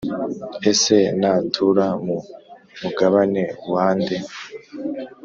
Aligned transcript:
ese 0.71 0.97
natura 1.19 1.85
mu 2.05 2.17
mugabane 2.81 3.43
wa 3.73 3.87
nde? 3.97 4.17